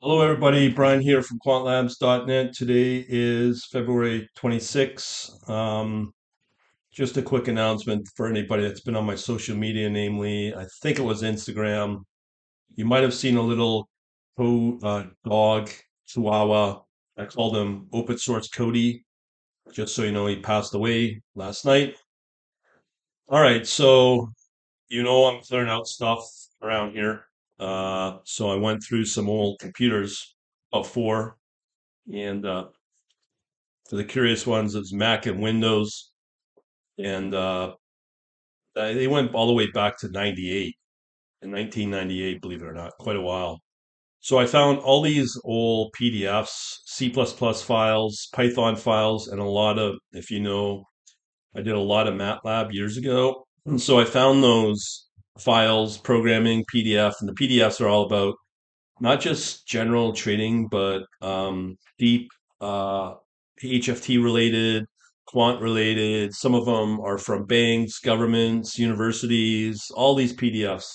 Hello, 0.00 0.20
everybody. 0.20 0.68
Brian 0.70 1.00
here 1.00 1.22
from 1.22 1.38
quantlabs.net. 1.38 2.52
Today 2.52 3.04
is 3.08 3.64
February 3.72 4.28
26th. 4.36 5.48
Um, 5.48 6.12
just 6.92 7.16
a 7.16 7.22
quick 7.22 7.48
announcement 7.48 8.08
for 8.14 8.26
anybody 8.26 8.62
that's 8.62 8.82
been 8.82 8.96
on 8.96 9.06
my 9.06 9.14
social 9.14 9.56
media, 9.56 9.88
namely, 9.88 10.54
I 10.54 10.66
think 10.82 10.98
it 10.98 11.02
was 11.02 11.22
Instagram. 11.22 12.02
You 12.74 12.84
might 12.84 13.02
have 13.02 13.14
seen 13.14 13.36
a 13.36 13.42
little 13.42 13.88
co 14.36 14.78
uh, 14.82 15.04
dog, 15.26 15.70
Chihuahua. 16.06 16.82
I 17.16 17.24
called 17.24 17.56
him 17.56 17.88
Open 17.92 18.18
Source 18.18 18.48
Cody, 18.48 19.04
just 19.72 19.94
so 19.94 20.02
you 20.02 20.12
know, 20.12 20.26
he 20.26 20.36
passed 20.36 20.74
away 20.74 21.22
last 21.34 21.64
night. 21.64 21.96
All 23.28 23.40
right, 23.40 23.66
so 23.66 24.30
you 24.88 25.02
know 25.02 25.24
I'm 25.24 25.42
clearing 25.42 25.70
out 25.70 25.86
stuff 25.86 26.24
around 26.62 26.92
here. 26.92 27.24
Uh, 27.58 28.18
so 28.24 28.50
I 28.50 28.56
went 28.56 28.82
through 28.82 29.04
some 29.04 29.28
old 29.28 29.58
computers, 29.60 30.34
about 30.72 30.86
four, 30.86 31.36
and 32.12 32.44
uh, 32.44 32.66
For 33.88 33.96
the 33.96 34.04
curious 34.04 34.46
ones, 34.46 34.74
it's 34.74 34.92
Mac 34.92 35.26
and 35.26 35.40
Windows, 35.40 36.12
and 36.98 37.34
uh, 37.34 37.74
they 38.74 39.06
went 39.06 39.34
all 39.34 39.46
the 39.46 39.52
way 39.52 39.70
back 39.70 39.98
to 40.00 40.08
98, 40.10 40.74
in 41.42 41.50
1998, 41.50 42.40
believe 42.40 42.62
it 42.62 42.66
or 42.66 42.72
not, 42.74 42.92
quite 42.98 43.16
a 43.16 43.20
while. 43.20 43.60
So 44.20 44.38
I 44.38 44.46
found 44.46 44.78
all 44.78 45.02
these 45.02 45.38
old 45.44 45.92
PDFs, 46.00 46.78
C++ 46.86 47.10
files, 47.10 48.28
Python 48.32 48.74
files, 48.76 49.28
and 49.28 49.40
a 49.40 49.44
lot 49.44 49.78
of, 49.78 49.96
if 50.12 50.30
you 50.30 50.40
know, 50.40 50.84
I 51.54 51.60
did 51.60 51.74
a 51.74 51.80
lot 51.80 52.08
of 52.08 52.14
MATLAB 52.14 52.72
years 52.72 52.96
ago. 52.96 53.46
And 53.66 53.80
so 53.80 54.00
I 54.00 54.04
found 54.06 54.42
those 54.42 55.06
files, 55.38 55.98
programming, 55.98 56.64
PDF, 56.72 57.14
and 57.20 57.28
the 57.28 57.34
PDFs 57.34 57.80
are 57.80 57.88
all 57.88 58.04
about 58.04 58.34
not 59.00 59.20
just 59.20 59.66
general 59.66 60.12
trading, 60.12 60.68
but 60.68 61.02
um, 61.20 61.76
deep 61.98 62.30
uh, 62.60 63.14
HFT 63.62 64.22
related, 64.22 64.86
quant 65.26 65.60
related. 65.60 66.34
Some 66.34 66.54
of 66.54 66.64
them 66.64 67.00
are 67.00 67.18
from 67.18 67.46
banks, 67.46 67.98
governments, 67.98 68.78
universities, 68.78 69.90
all 69.94 70.14
these 70.14 70.32
PDFs. 70.32 70.86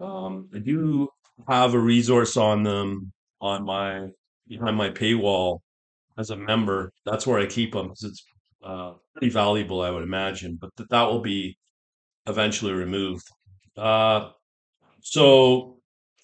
Um, 0.00 0.48
I 0.54 0.58
do 0.58 1.08
have 1.48 1.74
a 1.74 1.78
resource 1.78 2.36
on 2.36 2.62
them 2.62 3.12
on 3.40 3.64
my 3.64 4.08
behind 4.48 4.76
my 4.76 4.90
paywall 4.90 5.60
as 6.18 6.30
a 6.30 6.36
member. 6.36 6.92
That's 7.06 7.26
where 7.26 7.38
I 7.38 7.46
keep 7.46 7.72
them 7.72 7.88
because 7.88 8.04
it's 8.04 8.24
uh, 8.64 8.94
pretty 9.14 9.32
valuable, 9.32 9.80
I 9.80 9.90
would 9.90 10.02
imagine. 10.02 10.58
But 10.60 10.70
th- 10.76 10.88
that 10.90 11.04
will 11.04 11.20
be 11.20 11.56
eventually 12.26 12.72
removed. 12.72 13.24
Uh, 13.76 14.30
so 15.00 15.78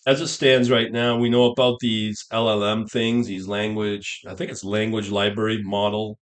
as 0.06 0.20
it 0.20 0.28
stands 0.28 0.70
right 0.70 0.91
now, 0.91 1.18
we 1.18 1.28
know 1.28 1.50
about 1.50 1.78
these 1.80 2.24
LLM 2.32 2.90
things, 2.90 3.27
these 3.27 3.48
language, 3.48 4.22
I 4.27 4.34
think 4.34 4.50
it's 4.50 4.64
language 4.64 5.10
library 5.10 5.62
model 5.62 6.18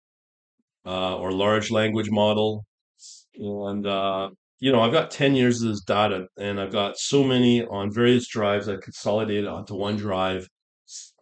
uh, 0.86 1.16
or 1.16 1.32
large 1.32 1.70
language 1.70 2.10
model. 2.10 2.66
And, 3.36 3.86
uh, 3.86 4.30
you 4.58 4.72
know, 4.72 4.80
I've 4.82 4.92
got 4.92 5.10
10 5.10 5.34
years 5.34 5.62
of 5.62 5.70
this 5.70 5.82
data 5.82 6.26
and 6.38 6.60
I've 6.60 6.72
got 6.72 6.98
so 6.98 7.24
many 7.24 7.64
on 7.64 7.92
various 7.92 8.28
drives. 8.28 8.68
I 8.68 8.76
consolidated 8.76 9.46
onto 9.46 9.74
one 9.74 9.96
drive. 9.96 10.46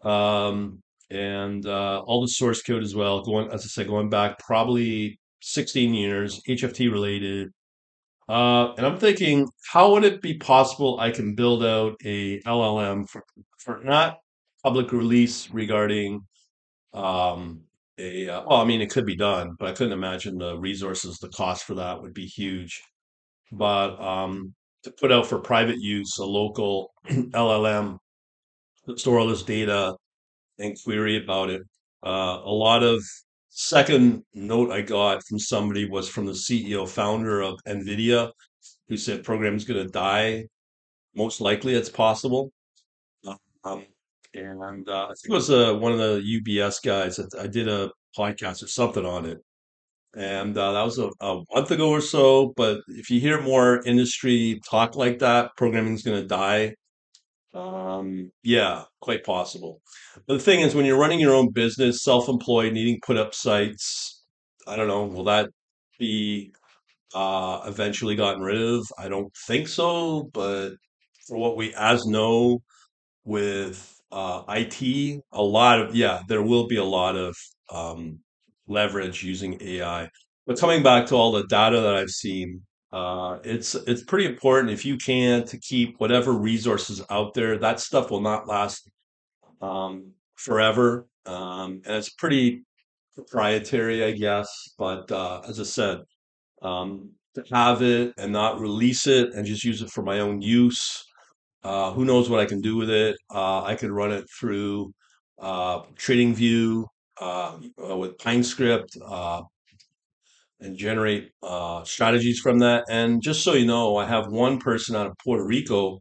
Um, 0.02 0.80
and 1.10 1.64
uh, 1.66 2.02
all 2.06 2.22
the 2.22 2.28
source 2.28 2.62
code 2.62 2.82
as 2.82 2.94
well, 2.94 3.22
going, 3.22 3.50
as 3.50 3.64
I 3.64 3.68
said, 3.68 3.88
going 3.88 4.10
back 4.10 4.38
probably 4.40 5.18
16 5.42 5.94
years, 5.94 6.40
HFT 6.48 6.90
related. 6.90 7.50
Uh, 8.28 8.74
and 8.74 8.86
I'm 8.86 8.98
thinking, 8.98 9.48
how 9.72 9.92
would 9.92 10.04
it 10.04 10.20
be 10.20 10.34
possible 10.34 11.00
I 11.00 11.10
can 11.10 11.34
build 11.34 11.64
out 11.64 11.96
a 12.04 12.40
LLM 12.42 13.08
for, 13.08 13.22
for 13.58 13.80
not 13.82 14.18
public 14.62 14.92
release 14.92 15.50
regarding 15.50 16.20
um, 16.92 17.62
a 17.98 18.28
uh, 18.28 18.42
well, 18.46 18.60
I 18.60 18.64
mean, 18.64 18.80
it 18.80 18.90
could 18.90 19.06
be 19.06 19.16
done, 19.16 19.56
but 19.58 19.68
I 19.68 19.72
couldn't 19.72 19.92
imagine 19.92 20.38
the 20.38 20.58
resources, 20.58 21.18
the 21.18 21.28
cost 21.30 21.64
for 21.64 21.74
that 21.74 22.00
would 22.02 22.14
be 22.14 22.26
huge. 22.26 22.80
But 23.50 24.00
um, 24.00 24.54
to 24.84 24.90
put 24.90 25.12
out 25.12 25.26
for 25.26 25.38
private 25.38 25.78
use, 25.80 26.18
a 26.18 26.24
local 26.24 26.92
LLM 27.08 27.98
to 28.86 28.98
store 28.98 29.18
all 29.18 29.28
this 29.28 29.42
data 29.42 29.94
and 30.58 30.76
query 30.84 31.22
about 31.22 31.50
it. 31.50 31.62
Uh, 32.04 32.40
a 32.44 32.52
lot 32.52 32.82
of 32.82 33.02
second 33.48 34.22
note 34.34 34.70
I 34.70 34.82
got 34.82 35.24
from 35.26 35.38
somebody 35.38 35.88
was 35.88 36.08
from 36.08 36.26
the 36.26 36.32
CEO 36.32 36.88
founder 36.88 37.40
of 37.40 37.58
NVIDIA, 37.66 38.30
who 38.88 38.96
said 38.96 39.24
programming's 39.24 39.64
going 39.64 39.84
to 39.84 39.92
die. 39.92 40.46
Most 41.14 41.40
likely, 41.40 41.74
it's 41.74 41.90
possible. 41.90 42.52
Um, 43.64 43.84
and 44.34 44.88
uh, 44.88 45.06
I 45.06 45.08
think 45.08 45.30
it 45.30 45.32
was 45.32 45.50
uh, 45.50 45.74
one 45.74 45.92
of 45.92 45.98
the 45.98 46.40
UBS 46.40 46.82
guys 46.82 47.16
that 47.16 47.34
I 47.38 47.46
did 47.46 47.68
a 47.68 47.90
podcast 48.16 48.62
or 48.62 48.68
something 48.68 49.04
on 49.04 49.26
it. 49.26 49.38
And 50.16 50.56
uh, 50.56 50.72
that 50.72 50.84
was 50.84 50.98
a, 50.98 51.10
a 51.20 51.42
month 51.54 51.70
ago 51.70 51.90
or 51.90 52.00
so. 52.00 52.52
But 52.56 52.80
if 52.88 53.10
you 53.10 53.20
hear 53.20 53.40
more 53.40 53.82
industry 53.84 54.60
talk 54.68 54.96
like 54.96 55.18
that, 55.20 55.50
programming's 55.56 56.02
going 56.02 56.20
to 56.20 56.26
die. 56.26 56.74
Um, 57.54 58.30
yeah, 58.42 58.84
quite 59.00 59.24
possible. 59.24 59.80
But 60.26 60.34
the 60.34 60.40
thing 60.40 60.60
is, 60.60 60.74
when 60.74 60.84
you're 60.84 60.98
running 60.98 61.20
your 61.20 61.34
own 61.34 61.50
business, 61.52 62.04
self-employed, 62.04 62.72
needing 62.72 63.00
put 63.04 63.16
up 63.16 63.34
sites, 63.34 64.22
I 64.66 64.76
don't 64.76 64.88
know, 64.88 65.04
will 65.04 65.24
that 65.24 65.50
be 65.98 66.52
uh, 67.14 67.62
eventually 67.66 68.16
gotten 68.16 68.42
rid 68.42 68.60
of? 68.60 68.86
I 68.98 69.08
don't 69.08 69.32
think 69.46 69.68
so. 69.68 70.30
But 70.34 70.72
for 71.26 71.38
what 71.38 71.56
we 71.56 71.74
as 71.74 72.06
know 72.06 72.60
with 73.24 73.96
uh, 74.12 74.42
IT, 74.48 75.22
a 75.32 75.42
lot 75.42 75.80
of, 75.80 75.94
yeah, 75.94 76.22
there 76.28 76.42
will 76.42 76.66
be 76.68 76.76
a 76.76 76.84
lot 76.84 77.16
of 77.16 77.36
um, 77.70 78.20
leverage 78.68 79.22
using 79.24 79.58
AI. 79.62 80.08
But 80.46 80.60
coming 80.60 80.82
back 80.82 81.06
to 81.06 81.16
all 81.16 81.32
the 81.32 81.46
data 81.46 81.80
that 81.80 81.94
I've 81.96 82.10
seen, 82.10 82.62
uh, 82.92 83.38
it's 83.44 83.74
it's 83.74 84.02
pretty 84.02 84.26
important 84.26 84.72
if 84.72 84.84
you 84.84 84.96
can 84.96 85.44
to 85.46 85.58
keep 85.58 85.98
whatever 85.98 86.32
resources 86.32 87.02
out 87.10 87.34
there. 87.34 87.58
That 87.58 87.80
stuff 87.80 88.10
will 88.10 88.20
not 88.20 88.48
last 88.48 88.88
um, 89.60 90.12
forever, 90.36 91.06
um, 91.26 91.82
and 91.84 91.96
it's 91.96 92.10
pretty 92.10 92.64
proprietary, 93.14 94.04
I 94.04 94.12
guess. 94.12 94.48
But 94.78 95.10
uh, 95.12 95.42
as 95.46 95.60
I 95.60 95.64
said, 95.64 96.00
um, 96.62 97.10
to 97.34 97.44
have 97.52 97.82
it 97.82 98.14
and 98.16 98.32
not 98.32 98.60
release 98.60 99.06
it 99.06 99.32
and 99.34 99.46
just 99.46 99.64
use 99.64 99.82
it 99.82 99.90
for 99.90 100.02
my 100.02 100.20
own 100.20 100.40
use 100.40 101.04
uh, 101.62 101.92
who 101.92 102.04
knows 102.04 102.30
what 102.30 102.40
I 102.40 102.46
can 102.46 102.60
do 102.60 102.76
with 102.76 102.90
it? 102.90 103.16
Uh, 103.32 103.62
I 103.62 103.74
could 103.74 103.90
run 103.90 104.12
it 104.12 104.24
through 104.30 104.92
uh, 105.38 105.80
TradingView 105.96 106.84
uh, 107.20 107.58
with 107.96 108.16
PineScript 108.18 108.96
and 110.60 110.76
generate 110.76 111.30
uh, 111.42 111.84
strategies 111.84 112.40
from 112.40 112.58
that. 112.60 112.84
And 112.88 113.22
just 113.22 113.42
so 113.42 113.54
you 113.54 113.66
know, 113.66 113.96
I 113.96 114.06
have 114.06 114.28
one 114.28 114.58
person 114.58 114.96
out 114.96 115.06
of 115.06 115.14
Puerto 115.24 115.44
Rico, 115.44 115.98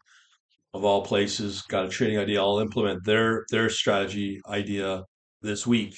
of 0.73 0.83
all 0.83 1.03
places, 1.03 1.61
got 1.63 1.85
a 1.85 1.89
trading 1.89 2.17
idea. 2.17 2.41
I'll 2.41 2.59
implement 2.59 3.03
their 3.03 3.45
their 3.49 3.69
strategy 3.69 4.41
idea 4.47 5.03
this 5.41 5.65
week 5.65 5.95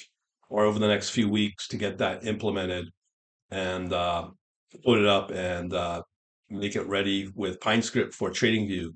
or 0.48 0.64
over 0.64 0.78
the 0.78 0.88
next 0.88 1.10
few 1.10 1.28
weeks 1.28 1.68
to 1.68 1.76
get 1.76 1.98
that 1.98 2.26
implemented 2.26 2.86
and 3.50 3.92
uh, 3.92 4.28
put 4.84 4.98
it 4.98 5.06
up 5.06 5.30
and 5.30 5.72
uh, 5.72 6.02
make 6.50 6.76
it 6.76 6.86
ready 6.86 7.30
with 7.34 7.60
PineScript 7.60 8.14
for 8.14 8.30
TradingView. 8.30 8.88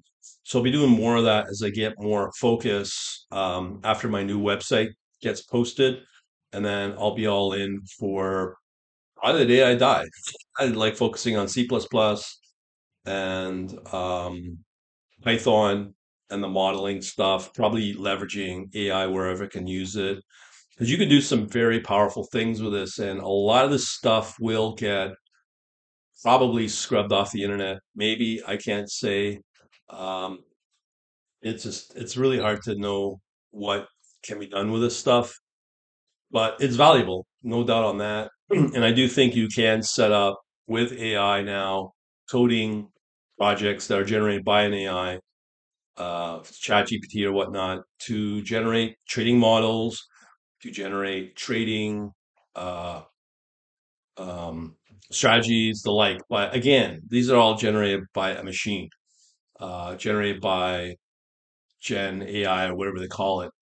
So 0.43 0.59
I'll 0.59 0.65
be 0.65 0.71
doing 0.71 0.91
more 0.91 1.17
of 1.17 1.25
that 1.25 1.47
as 1.49 1.63
I 1.65 1.71
get 1.71 1.95
more 1.99 2.31
focus 2.39 3.27
um, 3.31 3.81
after 3.85 4.09
my 4.09 4.23
new 4.23 4.41
website 4.41 4.91
gets 5.23 5.43
posted, 5.43 6.01
and 6.53 6.65
then 6.65 6.95
I'll 6.99 7.15
be 7.15 7.27
all 7.27 7.53
in 7.53 7.81
for 7.99 8.57
probably 9.25 9.45
the 9.47 9.47
day 9.47 9.65
I 9.65 9.75
die. 9.75 10.07
I 10.59 10.67
like 10.67 10.97
focusing 10.97 11.37
on 11.37 11.49
C++ 11.49 11.69
and 13.07 13.95
um, 13.95 14.59
Python 15.23 15.95
and 16.31 16.43
the 16.43 16.49
modeling 16.49 17.03
stuff, 17.03 17.55
probably 17.55 17.95
leveraging 17.95 18.75
AI 18.75 19.07
wherever 19.07 19.45
I 19.45 19.49
can 19.49 19.67
use 19.67 19.97
it. 19.97 20.19
Because 20.73 20.91
you 20.91 20.99
can 20.99 21.09
do 21.09 21.21
some 21.21 21.49
very 21.49 21.81
powerful 21.81 22.27
things 22.33 22.63
with 22.63 22.73
this, 22.73 22.99
and 22.99 23.21
a 23.21 23.29
lot 23.29 23.65
of 23.65 23.71
this 23.73 23.91
stuff 23.91 24.37
will 24.41 24.75
get 24.75 25.13
probably 26.23 26.69
scrubbed 26.69 27.13
off 27.13 27.33
the 27.33 27.43
internet. 27.43 27.79
Maybe 27.95 28.43
I 28.47 28.57
can't 28.57 28.91
say. 28.91 29.41
Um, 29.91 30.41
it's 31.43 31.63
just 31.63 31.95
it's 31.97 32.17
really 32.17 32.39
hard 32.39 32.63
to 32.63 32.75
know 32.77 33.21
what 33.51 33.87
can 34.23 34.39
be 34.39 34.49
done 34.49 34.73
with 34.73 34.83
this 34.83 34.97
stuff, 34.97 35.39
but 36.31 36.57
it's 36.61 36.77
valuable, 36.77 37.27
no 37.43 37.65
doubt 37.65 37.85
on 37.85 37.99
that. 37.99 38.31
And 38.75 38.85
I 38.85 38.93
do 38.93 39.09
think 39.09 39.35
you 39.35 39.49
can 39.49 39.83
set 39.83 40.13
up 40.13 40.41
with 40.67 40.93
AI 40.93 41.43
now 41.43 41.93
coding 42.31 42.89
projects 43.39 43.87
that 43.89 43.99
are 43.99 44.05
generated 44.05 44.45
by 44.45 44.63
an 44.65 44.75
AI, 44.75 45.19
uh, 45.97 46.41
ChatGPT 46.41 47.25
or 47.27 47.33
whatnot, 47.33 47.83
to 48.07 48.43
generate 48.43 48.97
trading 49.09 49.39
models, 49.39 50.03
to 50.63 50.71
generate 50.71 51.37
trading 51.37 52.13
uh, 52.57 53.03
um, 54.17 54.77
strategies, 55.11 55.83
the 55.83 55.91
like. 55.91 56.21
But 56.29 56.55
again, 56.55 57.01
these 57.09 57.31
are 57.31 57.37
all 57.37 57.57
generated 57.57 58.05
by 58.15 58.31
a 58.31 58.43
machine, 58.43 58.89
uh, 59.61 59.97
generated 59.97 60.41
by 60.43 60.97
gen 61.83 62.23
AI 62.23 62.69
or 62.69 62.77
whatever 62.77 63.01
they 63.01 63.09
call 63.09 63.43
it, 63.43 63.53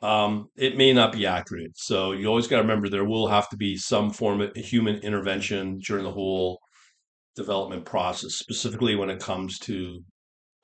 um, 0.00 0.48
it 0.56 0.76
may 0.76 0.92
not 0.92 1.12
be 1.12 1.26
accurate. 1.26 1.72
So 1.76 2.12
you 2.12 2.26
always 2.26 2.46
got 2.46 2.56
to 2.56 2.62
remember 2.62 2.88
there 2.88 3.04
will 3.04 3.28
have 3.28 3.48
to 3.50 3.56
be 3.56 3.76
some 3.76 4.10
form 4.10 4.40
of 4.40 4.54
human 4.54 4.96
intervention 4.96 5.80
during 5.86 6.04
the 6.04 6.12
whole 6.12 6.60
development 7.34 7.84
process, 7.84 8.34
specifically 8.34 8.96
when 8.96 9.10
it 9.10 9.20
comes 9.20 9.58
to 9.60 10.00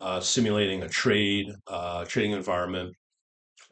uh, 0.00 0.20
simulating 0.20 0.82
a 0.82 0.88
trade, 0.88 1.46
uh, 1.66 2.04
trading 2.04 2.32
environment. 2.32 2.94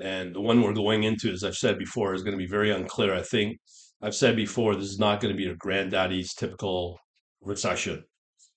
And 0.01 0.35
the 0.35 0.41
one 0.41 0.63
we're 0.63 0.73
going 0.73 1.05
into, 1.05 1.31
as 1.31 1.45
I've 1.45 1.55
said 1.55 1.79
before, 1.79 2.15
is 2.15 2.23
going 2.23 2.37
to 2.37 2.43
be 2.43 2.49
very 2.49 2.71
unclear. 2.71 3.15
I 3.15 3.23
think 3.23 3.59
I've 4.01 4.15
said 4.15 4.35
before, 4.35 4.75
this 4.75 4.91
is 4.91 4.99
not 4.99 5.21
going 5.21 5.33
to 5.33 5.39
be 5.39 5.49
a 5.49 5.55
granddaddy's 5.55 6.35
typical 6.35 6.99
recession. 7.41 8.03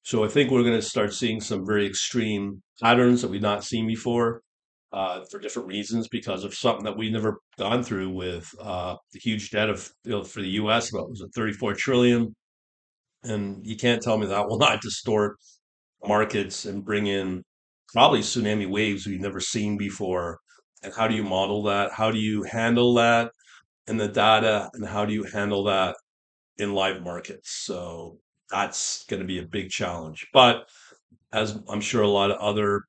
So 0.03 0.23
I 0.23 0.27
think 0.27 0.49
we're 0.49 0.63
going 0.63 0.79
to 0.79 0.81
start 0.81 1.13
seeing 1.13 1.41
some 1.41 1.65
very 1.65 1.85
extreme 1.85 2.61
patterns 2.81 3.21
that 3.21 3.29
we've 3.29 3.41
not 3.41 3.63
seen 3.63 3.87
before 3.87 4.41
uh, 4.95 5.25
for 5.29 5.39
different 5.39 5.67
reasons 5.67 6.07
because 6.07 6.45
of 6.45 6.55
something 6.55 6.85
that 6.85 6.97
we've 6.97 7.11
never 7.11 7.39
gone 7.59 7.83
through 7.83 8.09
with 8.09 8.49
uh, 8.61 8.95
the 9.11 9.19
huge 9.19 9.51
debt 9.51 9.69
of 9.69 9.91
you 10.05 10.11
know, 10.11 10.23
for 10.23 10.41
the 10.41 10.47
U.S. 10.51 10.91
What 10.93 11.09
was 11.09 11.19
it 11.19 11.31
34 11.35 11.73
trillion, 11.73 12.33
and 13.21 13.59
you 13.67 13.75
can't 13.75 14.01
tell 14.01 14.17
me 14.17 14.25
that 14.27 14.47
will 14.47 14.57
not 14.67 14.81
distort 14.81 15.35
markets 16.05 16.63
and 16.63 16.85
bring 16.85 17.07
in 17.07 17.43
probably 17.91 18.21
tsunami 18.21 18.69
waves 18.69 19.05
we've 19.05 19.19
never 19.19 19.41
seen 19.41 19.77
before. 19.77 20.39
And 20.81 20.93
how 20.93 21.09
do 21.09 21.15
you 21.15 21.23
model 21.23 21.63
that? 21.63 21.91
How 21.91 22.09
do 22.09 22.17
you 22.17 22.43
handle 22.43 22.93
that 22.93 23.31
in 23.87 23.97
the 23.97 24.07
data? 24.07 24.69
And 24.73 24.87
how 24.87 25.03
do 25.03 25.13
you 25.13 25.23
handle 25.23 25.65
that 25.65 25.97
in 26.57 26.73
live 26.73 27.03
markets? 27.03 27.51
So 27.65 28.19
that's 28.49 29.03
going 29.05 29.21
to 29.21 29.27
be 29.27 29.39
a 29.39 29.45
big 29.45 29.69
challenge. 29.71 30.25
But 30.31 30.69
as 31.33 31.59
I'm 31.67 31.81
sure 31.81 32.03
a 32.03 32.07
lot 32.07 32.31
of 32.31 32.37
other 32.37 32.83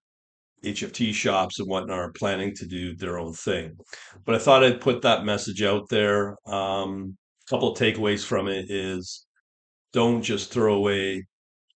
HFT 0.64 1.12
shops 1.12 1.58
and 1.61 1.69
whatnot 1.69 1.99
are 1.99 2.12
planning 2.12 2.55
to 2.56 2.67
do 2.67 2.97
their 2.97 3.19
own 3.19 3.32
thing. 3.32 3.76
But 4.25 4.35
I 4.35 4.38
thought 4.38 4.64
I'd 4.64 4.81
put 4.81 5.03
that 5.03 5.25
message 5.25 5.62
out 5.62 5.88
there. 5.88 6.37
Um, 6.47 7.17
a 7.47 7.50
couple 7.50 7.73
of 7.73 7.79
takeaways 7.79 8.25
from 8.25 8.49
it 8.49 8.70
is 8.70 9.26
don't 9.93 10.23
just 10.23 10.53
throw 10.53 10.75
away 10.75 11.25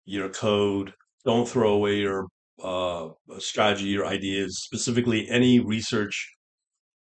your 0.04 0.28
code. 0.28 0.92
Don't 1.24 1.48
throw 1.48 1.72
away 1.74 1.98
your 1.98 2.28
uh, 2.62 3.08
strategy 3.38 3.86
your 3.86 4.06
ideas, 4.06 4.62
specifically 4.62 5.28
any 5.28 5.60
research 5.60 6.34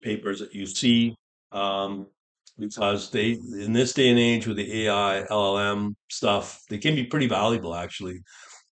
papers 0.01 0.39
that 0.39 0.53
you 0.53 0.65
see, 0.65 1.15
um, 1.51 2.07
because 2.57 3.09
they, 3.09 3.31
in 3.31 3.73
this 3.73 3.93
day 3.93 4.09
and 4.09 4.19
age 4.19 4.45
with 4.47 4.57
the 4.57 4.85
AI, 4.85 5.25
LLM 5.29 5.93
stuff, 6.09 6.61
they 6.69 6.77
can 6.77 6.95
be 6.95 7.05
pretty 7.05 7.27
valuable 7.27 7.73
actually. 7.73 8.19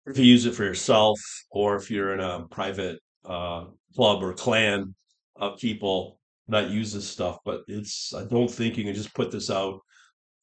If 0.07 0.18
you 0.18 0.25
use 0.25 0.45
it 0.45 0.56
for 0.56 0.63
yourself 0.63 1.19
or 1.51 1.75
if 1.75 1.92
you're 1.92 2.13
in 2.13 2.19
a 2.19 2.48
private 2.48 3.00
uh, 3.25 3.65
club 3.95 4.24
or 4.24 4.33
clan 4.33 4.95
of 5.36 5.59
people 5.59 6.19
that 6.48 6.69
use 6.69 6.94
this 6.94 7.07
stuff, 7.07 7.39
but 7.44 7.62
it's, 7.68 8.13
I 8.13 8.24
don't 8.25 8.50
think 8.50 8.77
you 8.77 8.86
can 8.86 8.94
just 8.94 9.13
put 9.13 9.31
this 9.31 9.51
out 9.51 9.81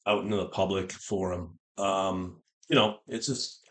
out 0.07 0.23
into 0.25 0.37
the 0.37 0.49
public 0.49 0.93
forum. 0.93 1.59
Um, 1.79 2.43
you 2.69 2.77
know, 2.77 2.99
it's 3.09 3.27
just 3.27 3.67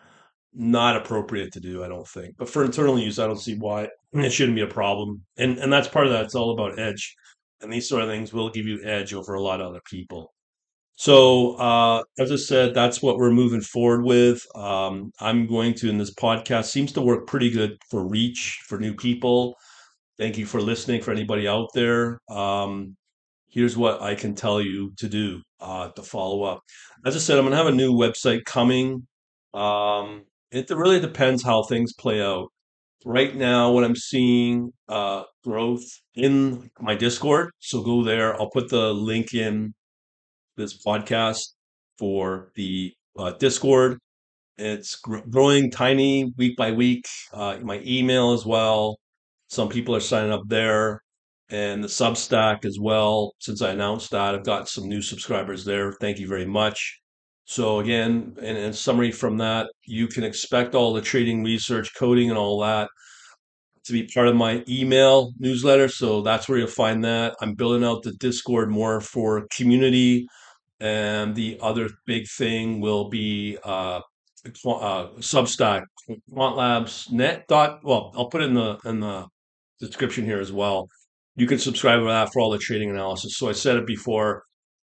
not 0.53 0.97
appropriate 0.97 1.51
to 1.53 1.59
do, 1.59 1.83
I 1.83 1.87
don't 1.87 2.07
think. 2.07 2.35
But 2.37 2.49
for 2.49 2.63
internal 2.63 2.99
use, 2.99 3.19
I 3.19 3.27
don't 3.27 3.39
see 3.39 3.55
why 3.55 3.87
it 4.13 4.31
shouldn't 4.31 4.55
be 4.55 4.61
a 4.63 4.67
problem. 4.67 5.23
And 5.37 5.57
and 5.59 5.71
that's 5.71 5.87
part 5.87 6.07
of 6.07 6.13
that. 6.13 6.25
It's 6.25 6.35
all 6.35 6.51
about 6.51 6.79
edge. 6.79 7.15
And 7.61 7.71
these 7.71 7.87
sort 7.87 8.03
of 8.03 8.09
things 8.09 8.33
will 8.33 8.49
give 8.49 8.65
you 8.65 8.83
edge 8.83 9.13
over 9.13 9.35
a 9.35 9.41
lot 9.41 9.61
of 9.61 9.67
other 9.67 9.81
people. 9.85 10.32
So 10.95 11.55
uh, 11.55 12.03
as 12.19 12.31
I 12.31 12.35
said, 12.35 12.73
that's 12.73 13.01
what 13.01 13.17
we're 13.17 13.31
moving 13.31 13.61
forward 13.61 14.03
with. 14.03 14.45
Um, 14.55 15.11
I'm 15.19 15.47
going 15.47 15.73
to, 15.75 15.89
in 15.89 15.97
this 15.97 16.13
podcast, 16.13 16.65
seems 16.65 16.91
to 16.93 17.01
work 17.01 17.27
pretty 17.27 17.49
good 17.49 17.77
for 17.89 18.07
reach 18.07 18.61
for 18.67 18.79
new 18.79 18.93
people. 18.95 19.55
Thank 20.17 20.37
you 20.37 20.45
for 20.45 20.61
listening. 20.61 21.01
For 21.01 21.11
anybody 21.11 21.47
out 21.47 21.69
there, 21.73 22.19
um, 22.29 22.95
here's 23.49 23.75
what 23.75 24.01
I 24.01 24.15
can 24.15 24.35
tell 24.35 24.61
you 24.61 24.93
to 24.97 25.09
do 25.09 25.41
uh, 25.59 25.89
to 25.89 26.03
follow 26.03 26.43
up. 26.43 26.61
As 27.05 27.15
I 27.15 27.19
said, 27.19 27.37
I'm 27.37 27.45
going 27.45 27.51
to 27.51 27.57
have 27.57 27.67
a 27.67 27.71
new 27.71 27.93
website 27.93 28.45
coming. 28.45 29.07
Um, 29.53 30.25
it 30.51 30.69
really 30.69 30.99
depends 30.99 31.43
how 31.43 31.63
things 31.63 31.93
play 31.93 32.21
out. 32.21 32.49
Right 33.05 33.35
now, 33.35 33.71
what 33.71 33.83
I'm 33.83 33.95
seeing 33.95 34.71
uh, 34.87 35.23
growth 35.43 35.83
in 36.15 36.69
my 36.79 36.95
Discord. 36.95 37.49
So 37.59 37.81
go 37.81 38.03
there. 38.03 38.39
I'll 38.39 38.51
put 38.51 38.69
the 38.69 38.93
link 38.93 39.33
in 39.33 39.73
this 40.55 40.83
podcast 40.83 41.53
for 41.97 42.51
the 42.55 42.93
uh, 43.17 43.31
Discord. 43.33 43.97
It's 44.57 44.95
gr- 44.95 45.19
growing 45.29 45.71
tiny 45.71 46.31
week 46.37 46.55
by 46.57 46.71
week. 46.71 47.05
Uh, 47.31 47.57
my 47.61 47.81
email 47.85 48.33
as 48.33 48.45
well. 48.45 48.97
Some 49.47 49.69
people 49.69 49.95
are 49.95 49.99
signing 49.99 50.31
up 50.31 50.43
there 50.47 51.01
and 51.49 51.83
the 51.83 51.87
Substack 51.87 52.65
as 52.65 52.79
well. 52.79 53.33
Since 53.39 53.61
I 53.61 53.71
announced 53.71 54.11
that, 54.11 54.35
I've 54.35 54.45
got 54.45 54.69
some 54.69 54.87
new 54.87 55.01
subscribers 55.01 55.65
there. 55.65 55.93
Thank 56.01 56.19
you 56.19 56.27
very 56.27 56.45
much. 56.45 56.99
So 57.45 57.79
again, 57.79 58.35
in, 58.41 58.55
in 58.55 58.73
summary 58.73 59.11
from 59.11 59.37
that, 59.37 59.67
you 59.85 60.07
can 60.07 60.23
expect 60.23 60.75
all 60.75 60.93
the 60.93 61.01
trading 61.01 61.43
research, 61.43 61.93
coding, 61.95 62.29
and 62.29 62.37
all 62.37 62.59
that 62.61 62.89
to 63.85 63.91
be 63.91 64.09
part 64.13 64.27
of 64.27 64.35
my 64.35 64.63
email 64.67 65.33
newsletter. 65.39 65.89
So 65.89 66.21
that's 66.21 66.47
where 66.47 66.57
you'll 66.57 66.67
find 66.67 67.03
that. 67.03 67.35
I'm 67.41 67.53
building 67.53 67.83
out 67.83 68.03
the 68.03 68.13
Discord 68.13 68.69
more 68.69 69.01
for 69.01 69.45
community. 69.55 70.25
And 70.83 71.33
the 71.33 71.57
other 71.61 71.89
big 72.05 72.27
thing 72.27 72.81
will 72.81 73.07
be 73.07 73.57
uh, 73.63 74.01
uh, 74.45 75.07
Substack, 75.19 75.83
Quant 76.29 77.09
net 77.09 77.45
dot. 77.47 77.79
Well, 77.83 78.11
I'll 78.17 78.27
put 78.27 78.41
it 78.41 78.49
in 78.49 78.53
the 78.53 78.77
in 78.83 78.99
the 78.99 79.25
description 79.79 80.25
here 80.25 80.41
as 80.41 80.51
well. 80.51 80.89
You 81.37 81.47
can 81.47 81.57
subscribe 81.57 81.99
to 81.99 82.05
that 82.07 82.33
for 82.33 82.41
all 82.41 82.51
the 82.51 82.57
trading 82.57 82.89
analysis. 82.89 83.37
So 83.37 83.47
I 83.47 83.53
said 83.53 83.77
it 83.77 83.87
before 83.87 84.43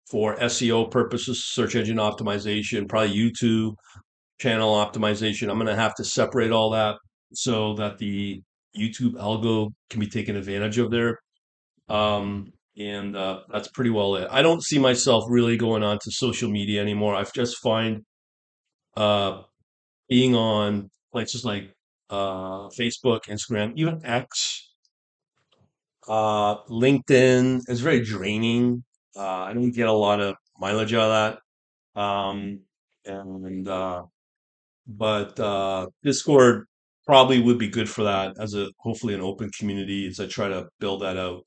for 0.08 0.36
SEO 0.36 0.88
purposes, 0.88 1.44
search 1.44 1.74
engine 1.74 1.96
optimization, 1.96 2.88
probably 2.88 3.16
YouTube 3.16 3.74
channel 4.38 4.74
optimization. 4.74 5.50
I'm 5.50 5.58
going 5.58 5.66
to 5.66 5.74
have 5.74 5.96
to 5.96 6.04
separate 6.04 6.52
all 6.52 6.70
that 6.70 6.94
so 7.32 7.74
that 7.74 7.98
the 7.98 8.40
YouTube 8.78 9.14
algo 9.14 9.70
can 9.90 9.98
be 9.98 10.08
taken 10.08 10.36
advantage 10.36 10.78
of 10.78 10.92
there. 10.92 11.18
Um, 11.88 12.52
and 12.78 13.16
uh, 13.16 13.40
that's 13.52 13.68
pretty 13.68 13.90
well 13.90 14.16
it. 14.16 14.28
I 14.30 14.42
don't 14.42 14.62
see 14.62 14.78
myself 14.78 15.24
really 15.28 15.56
going 15.56 15.82
on 15.82 15.98
to 15.98 16.10
social 16.10 16.48
media 16.50 16.80
anymore. 16.80 17.14
I've 17.14 17.32
just 17.32 17.58
find 17.58 18.04
uh, 18.96 19.42
being 20.08 20.34
on 20.34 20.90
places 21.12 21.44
like 21.44 21.72
uh, 22.10 22.68
Facebook, 22.78 23.22
Instagram, 23.26 23.72
even 23.76 24.00
X, 24.04 24.72
uh, 26.06 26.62
LinkedIn 26.70 27.62
is 27.68 27.80
very 27.80 28.00
draining. 28.00 28.84
Uh, 29.16 29.40
I 29.42 29.52
don't 29.52 29.72
get 29.72 29.88
a 29.88 29.92
lot 29.92 30.20
of 30.20 30.36
mileage 30.58 30.94
out 30.94 31.10
of 31.10 31.38
that. 31.94 32.00
Um, 32.00 32.60
and 33.04 33.68
uh, 33.68 34.04
but 34.86 35.90
Discord 36.04 36.66
probably 37.06 37.40
would 37.40 37.58
be 37.58 37.68
good 37.68 37.88
for 37.88 38.04
that 38.04 38.36
as 38.38 38.54
a 38.54 38.68
hopefully 38.78 39.14
an 39.14 39.20
open 39.20 39.50
community 39.58 40.06
as 40.06 40.20
I 40.20 40.26
try 40.26 40.48
to 40.48 40.68
build 40.78 41.02
that 41.02 41.16
out. 41.16 41.42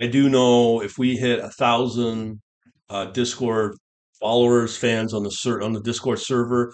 I 0.00 0.06
do 0.06 0.28
know 0.28 0.80
if 0.82 0.98
we 0.98 1.16
hit 1.16 1.40
a 1.40 1.50
thousand 1.50 2.40
uh, 2.88 3.06
Discord 3.06 3.74
followers, 4.18 4.76
fans 4.76 5.14
on 5.14 5.22
the 5.22 5.30
ser- 5.30 5.62
on 5.62 5.72
the 5.72 5.82
Discord 5.82 6.18
server, 6.18 6.72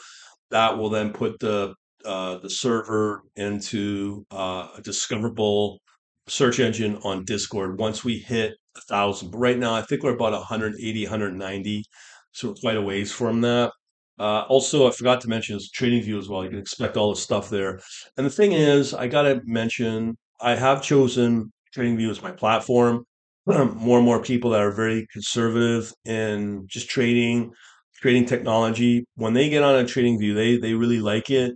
that 0.51 0.79
will 0.79 0.91
then 0.91 1.13
put 1.13 1.39
the 1.41 1.75
uh, 2.05 2.39
the 2.39 2.51
server 2.51 3.23
into 3.35 4.25
uh, 4.31 4.69
a 4.77 4.83
discoverable 4.83 5.81
search 6.29 6.61
engine 6.61 6.99
on 7.03 7.25
Discord 7.25 7.79
once 7.79 8.05
we 8.05 8.19
hit 8.19 8.55
a 8.77 8.81
thousand. 8.83 9.31
But 9.33 9.39
right 9.39 9.59
now, 9.59 9.75
I 9.75 9.83
think 9.83 10.03
we're 10.03 10.15
about 10.15 10.33
180, 10.33 11.05
190, 11.05 11.85
so 12.33 12.55
quite 12.55 12.77
a 12.77 12.83
ways 12.83 13.13
from 13.13 13.41
that. 13.43 13.73
Uh, 14.19 14.43
also, 14.49 14.89
I 14.89 14.93
forgot 14.93 15.21
to 15.23 15.29
mention 15.29 15.57
is 15.57 15.71
TradingView 15.77 16.19
as 16.19 16.29
well. 16.29 16.45
You 16.45 16.51
can 16.51 16.59
expect 16.59 16.97
all 16.97 17.11
the 17.11 17.21
stuff 17.21 17.51
there. 17.51 17.81
And 18.17 18.25
the 18.25 18.31
thing 18.31 18.53
is, 18.53 18.95
I 18.95 19.09
got 19.09 19.23
to 19.23 19.41
mention, 19.45 20.17
I 20.41 20.55
have 20.55 20.83
chosen 20.83 21.53
TradingView 21.77 22.11
as 22.11 22.23
my 22.23 22.31
platform. 22.31 23.05
more 23.77 23.99
and 23.99 24.05
more 24.05 24.23
people 24.23 24.51
that 24.51 24.61
are 24.61 24.73
very 24.73 25.07
conservative 25.13 25.93
in 26.05 26.67
just 26.69 26.89
trading, 26.91 27.53
trading 27.95 28.27
technology. 28.27 29.05
When 29.15 29.35
they 29.35 29.49
get 29.49 29.63
on 29.63 29.77
a 29.77 29.85
TradingView, 29.85 30.35
they 30.35 30.57
they 30.59 30.75
really 30.75 31.01
like 31.01 31.31
it. 31.31 31.55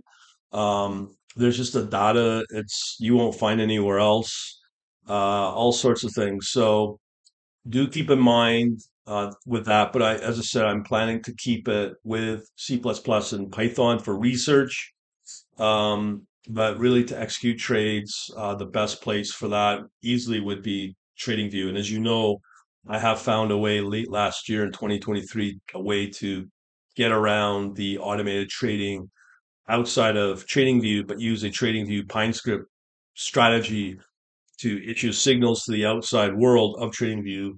Um, 0.53 1.15
there's 1.35 1.57
just 1.57 1.73
the 1.73 1.85
data 1.85 2.45
it's 2.49 2.97
you 2.99 3.15
won't 3.15 3.35
find 3.35 3.61
anywhere 3.61 3.99
else. 3.99 4.59
Uh, 5.09 5.51
all 5.53 5.73
sorts 5.73 6.03
of 6.03 6.11
things. 6.13 6.49
So 6.49 6.99
do 7.69 7.87
keep 7.87 8.09
in 8.09 8.19
mind 8.19 8.79
uh, 9.07 9.31
with 9.45 9.65
that. 9.65 9.93
But 9.93 10.01
I, 10.01 10.15
as 10.15 10.39
I 10.39 10.41
said, 10.41 10.65
I'm 10.65 10.83
planning 10.83 11.21
to 11.23 11.33
keep 11.35 11.67
it 11.67 11.93
with 12.03 12.45
C++ 12.57 12.81
and 13.33 13.51
Python 13.51 13.99
for 13.99 14.17
research. 14.17 14.93
Um, 15.57 16.27
but 16.49 16.79
really 16.79 17.03
to 17.05 17.19
execute 17.19 17.59
trades, 17.59 18.31
uh, 18.35 18.55
the 18.55 18.65
best 18.65 19.01
place 19.01 19.31
for 19.31 19.47
that 19.49 19.81
easily 20.03 20.39
would 20.39 20.63
be 20.63 20.95
TradingView. 21.21 21.69
And 21.69 21.77
as 21.77 21.89
you 21.91 21.99
know, 21.99 22.39
I 22.87 22.99
have 22.99 23.21
found 23.21 23.51
a 23.51 23.57
way 23.57 23.81
late 23.81 24.09
last 24.09 24.49
year 24.49 24.65
in 24.65 24.71
2023, 24.71 25.59
a 25.75 25.81
way 25.81 26.09
to 26.09 26.47
get 26.95 27.11
around 27.11 27.75
the 27.75 27.97
automated 27.99 28.49
trading 28.49 29.09
outside 29.69 30.17
of 30.17 30.45
TradingView, 30.45 31.07
but 31.07 31.19
use 31.19 31.43
a 31.43 31.49
TradingView 31.49 32.07
PineScript 32.07 32.63
strategy 33.15 33.99
to 34.59 34.89
issue 34.89 35.11
signals 35.11 35.63
to 35.63 35.71
the 35.71 35.85
outside 35.85 36.35
world 36.35 36.77
of 36.79 36.91
TradingView 36.91 37.53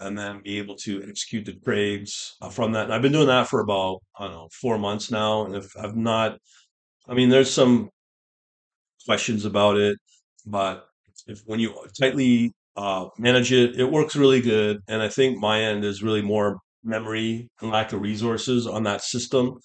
and 0.00 0.18
then 0.18 0.40
be 0.42 0.58
able 0.58 0.74
to 0.74 1.04
execute 1.08 1.44
the 1.44 1.52
trades 1.52 2.36
uh, 2.40 2.48
from 2.48 2.72
that. 2.72 2.84
And 2.84 2.94
I've 2.94 3.02
been 3.02 3.12
doing 3.12 3.26
that 3.26 3.48
for 3.48 3.60
about, 3.60 3.98
I 4.18 4.24
don't 4.24 4.32
know, 4.32 4.48
four 4.60 4.78
months 4.78 5.10
now. 5.10 5.44
And 5.44 5.54
if 5.54 5.76
I've 5.76 5.96
not, 5.96 6.38
I 7.08 7.14
mean, 7.14 7.28
there's 7.28 7.52
some 7.52 7.90
questions 9.04 9.44
about 9.44 9.76
it, 9.76 9.98
but 10.46 10.86
if 11.26 11.40
when 11.44 11.60
you 11.60 11.74
tightly 11.98 12.52
uh, 12.80 13.08
manage 13.18 13.52
it, 13.52 13.78
it 13.78 13.90
works 13.90 14.16
really 14.16 14.40
good. 14.40 14.78
And 14.88 15.02
I 15.02 15.08
think 15.08 15.38
my 15.38 15.60
end 15.60 15.84
is 15.84 16.02
really 16.02 16.22
more 16.22 16.58
memory 16.82 17.48
and 17.60 17.70
lack 17.70 17.92
of 17.92 18.00
resources 18.00 18.66
on 18.66 18.84
that 18.84 19.02
system. 19.02 19.58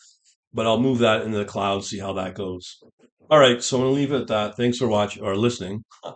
But 0.53 0.65
I'll 0.67 0.81
move 0.81 0.99
that 0.99 1.21
into 1.21 1.37
the 1.37 1.45
cloud, 1.45 1.85
see 1.85 1.99
how 1.99 2.13
that 2.13 2.35
goes. 2.35 2.77
All 3.29 3.39
right, 3.39 3.63
so 3.63 3.77
I'm 3.77 3.83
gonna 3.83 3.95
leave 3.95 4.11
it 4.11 4.21
at 4.21 4.27
that. 4.27 4.57
Thanks 4.57 4.77
for 4.77 4.87
watching 4.87 5.23
or 5.23 5.35
listening. 5.35 5.83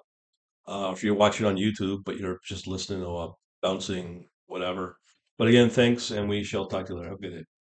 Uh, 0.67 0.91
if 0.93 1.03
you're 1.03 1.15
watching 1.15 1.47
on 1.47 1.55
YouTube, 1.55 2.03
but 2.05 2.17
you're 2.19 2.37
just 2.45 2.67
listening 2.67 3.01
to 3.01 3.07
a 3.07 3.31
bouncing 3.63 4.27
whatever. 4.45 4.97
But 5.39 5.47
again, 5.47 5.71
thanks, 5.71 6.11
and 6.11 6.29
we 6.29 6.43
shall 6.43 6.67
talk 6.67 6.85
to 6.85 6.93
you 6.93 6.99
later. 6.99 7.09
Have 7.09 7.17
a 7.17 7.21
good 7.23 7.37
day. 7.37 7.58